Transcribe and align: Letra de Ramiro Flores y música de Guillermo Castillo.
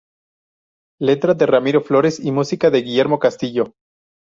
Letra 0.99 1.35
de 1.35 1.45
Ramiro 1.45 1.79
Flores 1.83 2.19
y 2.19 2.31
música 2.31 2.71
de 2.71 2.81
Guillermo 2.81 3.19
Castillo. 3.19 3.75